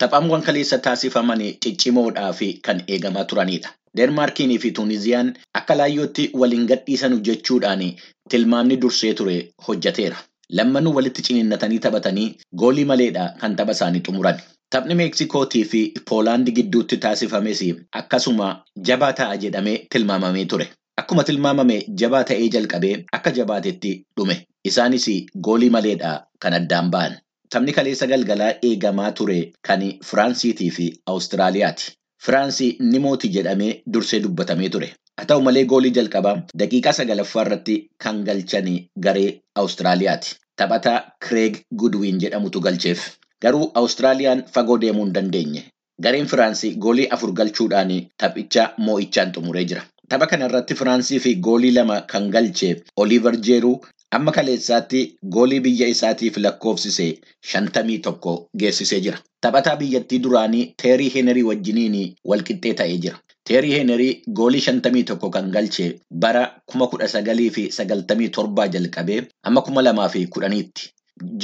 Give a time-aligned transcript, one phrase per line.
[0.00, 3.70] Taphaawwan kaleessa taasifaman ciccimoodhaa fi kan eegamaa turanidha.
[3.96, 5.30] Deenmaarkii fi Tuuniziyaan
[5.60, 7.84] akka laayyootti waliin gadhiisan jechuudhaan
[8.30, 9.36] tilmaamni dursee ture
[9.68, 10.16] hojjeteera.
[10.58, 12.28] Lammanuu walitti ciniinnatanii taphatanii
[12.62, 14.40] goolii maleedha kan tapha isaanii xumuran.
[14.70, 15.80] Taphni Meeksikootii fi
[16.10, 17.62] Poolaandii gidduutti taasifames
[17.92, 20.68] akkasuma jabaa ta'a jedhamee tilmaamamee ture.
[20.96, 24.36] Akkuma tilmaamame jabaa ta'ee jalqabee akka jabaatetti dhume.
[24.64, 25.06] Isaanis
[25.40, 27.16] goolii maleedha kan addaan ba'an.
[27.52, 31.92] Taphni kaleessa galgalaa eegamaa ture kan Firaansiitii fi Awustiraaliyaati.
[32.26, 34.88] Firaansii ni mooti jedhamee dursee dubbatamee ture.
[35.18, 38.70] Haa ta'u malee goolii jalqabaa daqiiqaa sagalaffaa irratti kan galchan
[39.06, 39.28] garee
[39.62, 40.34] Awustiraaliyaati.
[40.56, 40.98] Taphataa
[41.28, 43.06] Kireeg Gudwiin jedhamutu galcheef.
[43.42, 45.62] Garuu Awustiraaliyaan fagoo deemuu hin dandeenye.
[46.02, 49.82] Gareen Firaansii goolii afur galchuudhaan taphicha moo'ichaan xumuree jira.
[50.08, 52.72] Tapha kana irratti Firaansii fi goolii lama kan galche
[53.04, 53.76] Oliiver Jeeruu
[54.14, 55.00] amma kaleessaatti
[55.34, 57.06] goolii biyya isaatiif lakkoofsise
[57.52, 59.18] shantamii tokko geessisee jira.
[59.40, 61.96] Taphataa biyyattii duraanii Teerii Heenerii wajjiniin
[62.32, 63.18] walqixxee ta'ee jira.
[63.48, 69.20] Teerii Heenerii goolii shantamii tokko kan galche bara kuma kudha sagalii fi sagaltamii torbaa jalqabee
[69.42, 70.92] amma kuma lamaa fi kudhaniitti.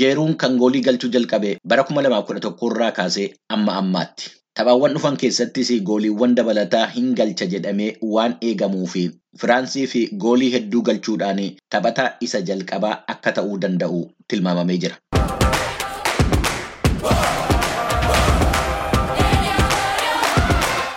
[0.00, 4.30] Jeeruun kan goolii galchuu jalqabe bara kuma lamaa kudha tokko irraa kaasee amma ammaatti.
[4.58, 9.04] Taphaawwan dhufan keessattis gooliiwwan dabalataa hin galcha jedhamee waan eegamuu fi
[9.44, 11.42] Firaansii fi goolii hedduu galchuudhaan
[11.76, 14.02] taphataa isa jalqabaa akka ta'uu danda'u
[14.34, 15.00] tilmaamamee jira.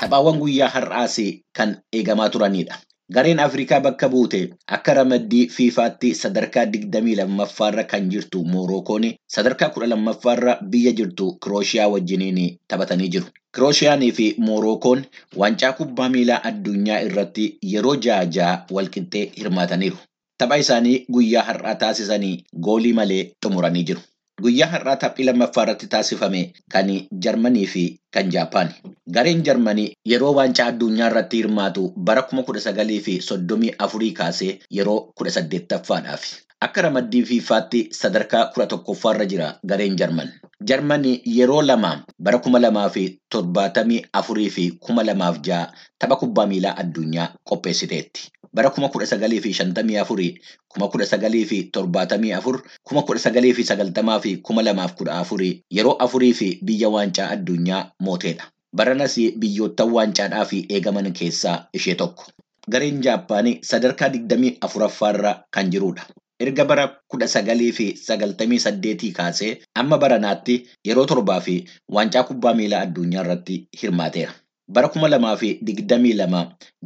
[0.01, 1.15] Taphaawwan guyyaa har'aas
[1.57, 1.69] kan
[1.99, 2.75] eegamaa turanidha.
[3.13, 4.39] Gareen Afrikaa bakka buute
[4.75, 11.87] akka ramaddii fiifaatti sadarkaa digdamii lammaffaarra kan jirtu Moorookoon sadarkaa kudha lammaffaarra biyya jirtu Kirooshiyaa
[11.95, 13.27] wajjiniin taphatanii jiru.
[13.55, 15.05] Kirooshiyaanii fi Moorookoon
[15.43, 19.97] waancaa kubbaa miilaa addunyaa irratti yeroo ja'a ja'a walqixxee hirmaataniiru.
[20.37, 22.33] Tapha isaanii guyyaa har'aa taasisanii
[22.69, 24.01] goolii malee xumuranii jiru.
[24.43, 26.39] Guyyaa har'aa taphii lammaffaa irratti taasifame
[26.73, 26.89] kan
[27.25, 28.73] Jarmanii fi kan Jaapaani.
[29.17, 34.57] Gareen Jarmanii yeroo waancaa addunyaa irratti hirmaatu bara kuma kudha sagalii fi soddomii afurii kaasee
[34.79, 36.25] yeroo kudha saddeettaffaadhaaf.
[36.67, 40.29] Akka ramaddii fiifaatti sadarkaa kudha tokkoffaarra jira gareen Jarman.
[40.67, 46.45] Jarmanii yeroo lama bara kuma lamaa fi torbaatamii afurii fi kuma lamaaf ja'a tapha kubbaa
[46.53, 48.31] miilaa addunyaa qopheessiteetti.
[48.55, 50.39] Bara kuma kudha sagalii fi shantamii afurii,
[50.71, 55.17] kuma kudha sagalii fi torbaatamii afur, kuma kudha sagalii fi sagaltamaa fi kuma lamaaf kudha
[55.23, 58.47] afurii yeroo afurii fi biyya waancaa addunyaa mooteedha.
[58.75, 62.23] Baranas biyyoottan waancaadhaaf eegaman keessaa ishee tokko.
[62.71, 66.07] Gareen Jaappaanii sadarkaa digdamii afuraffaarra kan jirudha.
[66.39, 70.55] Erga bara kudha sagalii fi sagaltamii saddeetii kaasee amma baranaatti
[70.87, 71.59] yeroo torbaa fi
[71.97, 74.33] waancaa kubbaa miilaa addunyaa irratti hirmaateera.
[74.67, 76.39] Bara kuma lamaa fi digdamii lama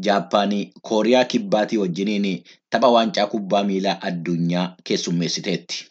[0.07, 5.89] Jaappaanii Kooriyaa Kibbaatii wajjiniin tapha waancaa kubbaa miilaa addunyaa keessummeessiteetti.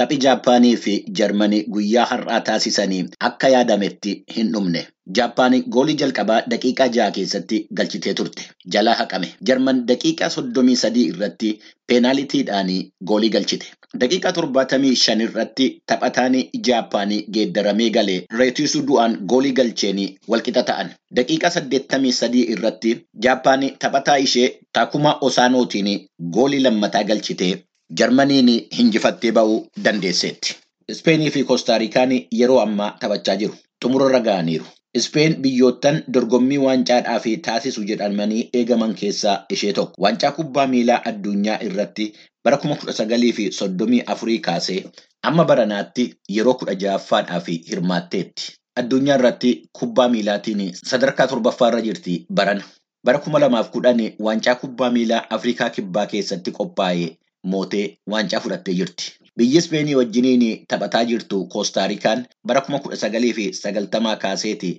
[0.00, 4.80] Taphi Jaappaanii fi Jarmanii guyyaa har'aa taasisanii akka yaadametti hin dhumne.
[5.18, 8.46] Jaappaanii goolii jalqabaa daqiiqaa ja'a keessatti galchitee turte.
[8.76, 9.28] Jalaa haqame.
[9.50, 11.50] Jarman daqiiqaa soddomii sadii irratti
[11.86, 12.72] peenaalitiidhaan
[13.10, 13.68] goolii galchite.
[14.02, 16.36] Daqiiqaa torbaatamii shan irratti taphataan
[16.68, 20.00] Jaappaanii geeddaramee galee reetisuu du'aan goolii galcheen
[20.34, 20.90] walqixa ta'an.
[21.20, 22.96] Daqiiqaa saddeettamii sadii irratti
[23.28, 25.92] Jaappaanii taphataa ishee Takuma Osaanootiin
[26.38, 27.52] goolii lammataa galchitee
[27.92, 30.54] Jarmaniin hinjifattee ba'uu dandeesseetti.
[30.88, 33.54] Ispeenii fi Koostaarikaan yeroo ammaa taphachaa jiru.
[33.84, 34.64] Xumurarra ga'aniiru.
[34.94, 39.94] Ispeen biyyoottan dorgommii waancaadhaaf taasisu jedhamanii eegaman keessaa ishee tokko.
[40.02, 42.06] Waancaa kubbaa miilaa addunyaa irratti
[42.44, 44.84] bara kuma kudha sagalii fi soddomii afurii kaasee
[45.22, 46.06] amma baranaatti
[46.36, 48.52] yeroo kudha ja'affaadhaaf hirmaatteetti.
[48.76, 52.64] Addunyaa irratti kubbaa miilaatiin sadarkaa torbaffaarra jirti barana.
[53.04, 57.10] Bara kuma lamaaf kudhan waancaa kubbaa miilaa Afrikaa kibbaa keessatti qophaa'e
[57.52, 57.84] mootee
[58.14, 59.12] waancaa fudhattee jirti.
[59.36, 64.70] Biyyi Ispeenii wajjiniin taphataa jirtu Koostaarikaan bara kuma kudha sagalii fi sagaltamaa kaaseeti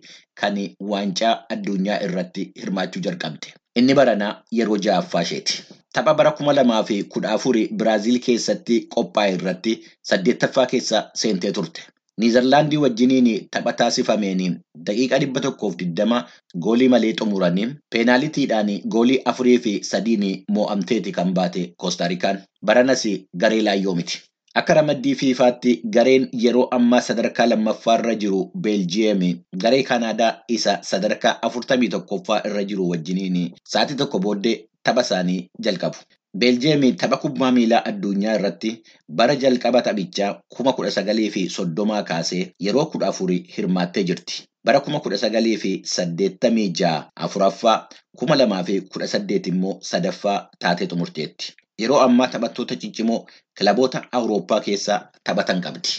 [0.42, 0.56] kan
[0.92, 3.54] waancaa addunyaa irratti hirmaachuu jalqabde.
[3.76, 5.64] Inni baranaa yeroo ja'affaa isheeti.
[5.94, 9.74] Tapha bara kuma lamaa fi kudha afuri Biraaziil keessatti qophaa'e irratti
[10.12, 11.82] saddeettaffaa keessa seentee turte.
[12.22, 14.44] Niizerlaandii wajjiniin tapha taasifameen
[14.90, 16.20] daqiiqa dhibba tokkoof digdama
[16.66, 20.24] goolii malee xumuranii peenaalitiidhaan goolii afurii fi sadiin
[20.58, 22.40] moo'amteeti kan baate Koostaarikaan.
[22.66, 23.04] Baranas
[23.44, 24.22] garee laayyoo miti.
[24.62, 29.26] Akka ramaddii fiifaatti gareen yeroo ammaa sadarkaa lammaffaarra jiru Beeljiyeem
[29.66, 33.42] garee Kanaadaa isa sadarkaa afurtamii tokkoffaa irra jiru wajjiniin
[33.74, 35.98] sa'aatii tokko booddee tapha isaanii jalqabu.
[36.40, 38.72] Beeljiyeem tapha kubbaa miilaa addunyaa irratti
[39.20, 44.42] bara jalqaba taphichaa kuma kudha sagalii fi soddomaa kaasee yeroo kudha afurii hirmaattee jirti.
[44.66, 47.78] Bara kuma kudha sagalii fi saddeettamii ja'a afuraffaa
[48.20, 51.54] kuma lamaa fi kudha saddeet immoo sadaffaa taatee xumurteetti.
[51.82, 53.20] Yeroo ammaa taphattoota ciccimoo
[53.58, 55.90] kilaboota Awurooppaa keessa taphatan qabdi.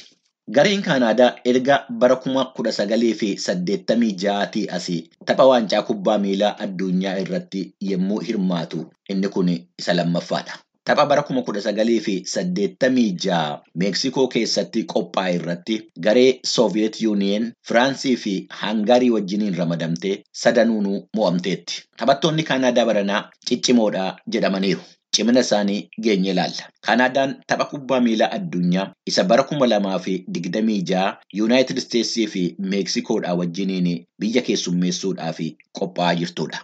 [0.48, 4.98] Gareen Kaanaadaa erga bara kuma kudha sagalii fi saddeettamii ja'aatii asii
[5.30, 8.84] tapha waancaa kubbaa miilaa addunyaa irratti yommuu hirmaatu
[9.14, 9.48] inni kun
[9.78, 10.58] isa lammaffaadha.
[10.86, 17.52] Tapha bara kuma kudha sagalii fi saddeettamii ja'a Meeksikoo keessatti qophaa'e irratti garee Sooviyeet Yuuniyeen,
[17.68, 21.82] Firaansii fi Hangarii wajjiniin ramadamtee sadanuunuu mo'amteetti.
[21.96, 24.06] Taphattoonni Kaanaadaa baranaa ciccimoodha
[24.36, 24.80] jedhamaniiru.
[25.16, 26.64] Cimina isaanii geenye ilaalla.
[26.86, 32.42] Kaanaadaan tapha kubbaa miilaa addunyaa isa bara kuma lamaa fi digdamii ja'a Yuunaayitid Isteetsii fi
[32.74, 33.90] Meeksikoodhaa wajjiniin
[34.20, 35.38] biyya keessummeessuudhaaf
[35.80, 36.58] qophaa'aa jirtudha.